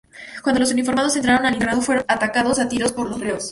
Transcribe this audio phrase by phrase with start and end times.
[0.41, 3.49] Cuando los uniformados entraron al internado, fueron atacados a tiros por los reos.